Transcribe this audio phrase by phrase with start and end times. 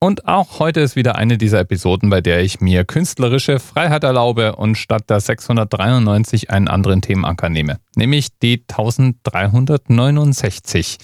[0.00, 4.54] Und auch heute ist wieder eine dieser Episoden, bei der ich mir künstlerische Freiheit erlaube
[4.54, 10.98] und statt der 693 einen anderen Themenanker nehme, nämlich die 1369.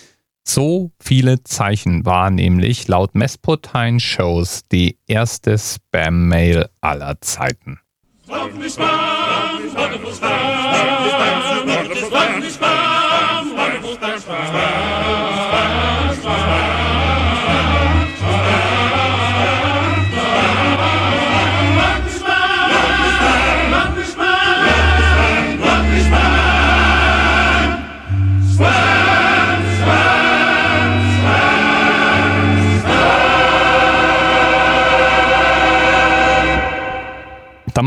[0.46, 7.80] So viele Zeichen war nämlich laut Mespotine Shows die erste Spam-Mail aller Zeiten.
[14.14, 14.93] Spam,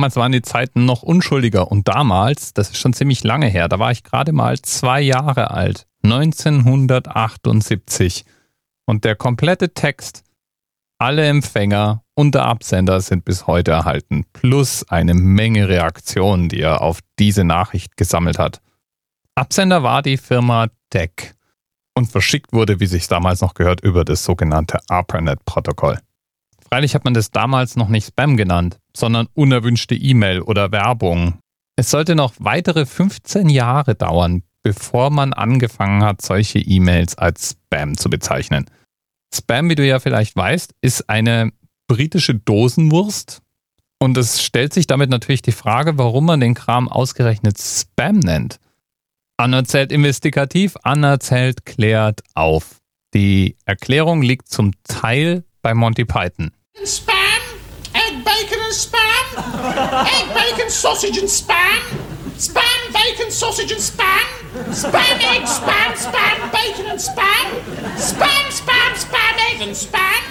[0.07, 3.77] Damals waren die Zeiten noch unschuldiger und damals, das ist schon ziemlich lange her, da
[3.77, 8.23] war ich gerade mal zwei Jahre alt, 1978.
[8.85, 10.23] Und der komplette Text,
[10.97, 16.79] alle Empfänger und der Absender sind bis heute erhalten, plus eine Menge Reaktionen, die er
[16.79, 18.61] auf diese Nachricht gesammelt hat.
[19.35, 21.35] Absender war die Firma DEC
[21.95, 25.99] und verschickt wurde, wie sich damals noch gehört, über das sogenannte ARPANET-Protokoll.
[26.69, 31.39] Freilich hat man das damals noch nicht Spam genannt, sondern unerwünschte E-Mail oder Werbung.
[31.75, 37.97] Es sollte noch weitere 15 Jahre dauern, bevor man angefangen hat, solche E-Mails als Spam
[37.97, 38.65] zu bezeichnen.
[39.33, 41.51] Spam, wie du ja vielleicht weißt, ist eine
[41.87, 43.41] britische Dosenwurst.
[43.99, 48.59] Und es stellt sich damit natürlich die Frage, warum man den Kram ausgerechnet Spam nennt.
[49.37, 52.77] Anna zählt investigativ, Anna zählt klärt auf.
[53.13, 56.51] Die Erklärung liegt zum Teil bei Monty Python.
[56.83, 57.16] Spam,
[58.67, 59.25] and spam,
[60.05, 61.79] egg, bacon, sausage and spam,
[62.35, 64.27] spam, bacon, sausage and spam,
[64.75, 67.47] spam, egg, spam, spam, bacon and spam,
[67.95, 70.21] spam, spam, spam, egg and spam,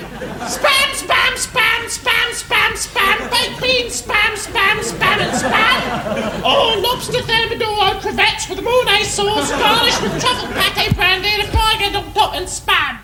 [0.53, 6.41] spam, spam, spam, spam, spam, spam, baked beans, spam, spam, spam and spam.
[6.45, 11.97] Oh, lobster thermidor, crevettes with mayonnaise sauce, garnished with truffle pate brandy and a fried
[11.97, 12.99] on top and spam.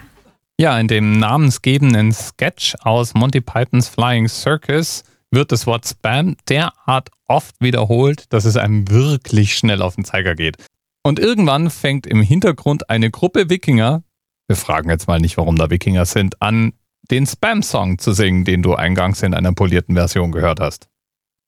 [0.59, 7.11] Ja, in dem namensgebenden Sketch aus Monty Pythons Flying Circus wird das Wort Spam derart
[7.27, 10.57] oft wiederholt, dass es einem wirklich schnell auf den Zeiger geht.
[11.03, 14.05] Und irgendwann fängt im Hintergrund eine Gruppe Wikinger,
[14.47, 16.75] wir fragen jetzt mal nicht, warum da Wikinger sind, an,
[17.11, 20.89] den Spam-Song zu singen, den du eingangs in einer polierten Version gehört hast.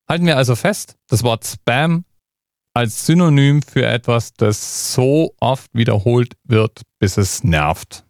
[0.08, 2.04] Halten wir also fest, das Wort Spam
[2.74, 8.04] als Synonym für etwas, das so oft wiederholt wird, bis es nervt.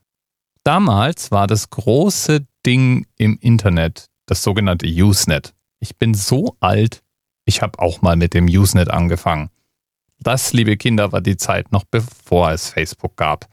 [0.64, 5.54] Damals war das große Ding im Internet das sogenannte Usenet.
[5.84, 7.02] Ich bin so alt,
[7.44, 9.50] ich habe auch mal mit dem Usenet angefangen.
[10.18, 13.50] Das, liebe Kinder, war die Zeit noch bevor es Facebook gab.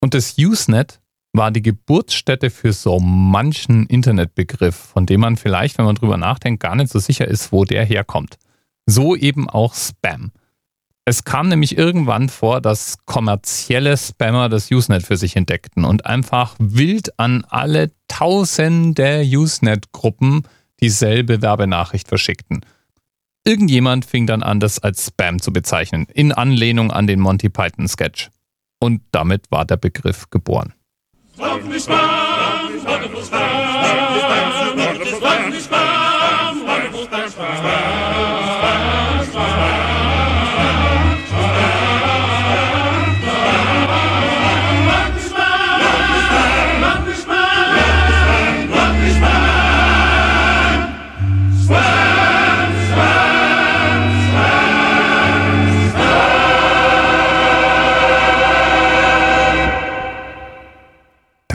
[0.00, 1.00] Und das Usenet
[1.32, 6.62] war die Geburtsstätte für so manchen Internetbegriff, von dem man vielleicht, wenn man drüber nachdenkt,
[6.62, 8.38] gar nicht so sicher ist, wo der herkommt.
[8.86, 10.30] So eben auch Spam.
[11.04, 16.54] Es kam nämlich irgendwann vor, dass kommerzielle Spammer das Usenet für sich entdeckten und einfach
[16.60, 20.44] wild an alle tausende Usenet-Gruppen
[20.80, 22.64] dieselbe Werbenachricht verschickten.
[23.44, 27.86] Irgendjemand fing dann an, das als Spam zu bezeichnen, in Anlehnung an den Monty Python
[27.86, 28.30] Sketch.
[28.80, 30.74] Und damit war der Begriff geboren.
[31.34, 32.25] Spam,